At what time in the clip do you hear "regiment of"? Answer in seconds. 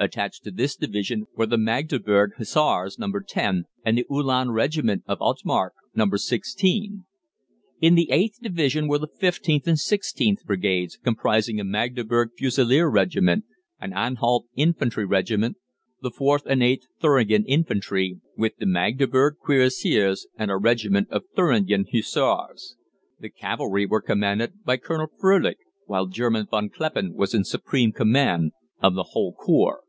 4.52-5.18, 20.56-21.24